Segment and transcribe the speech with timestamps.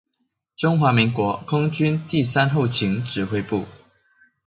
[0.55, 3.67] 中華民國空軍第三後勤指揮部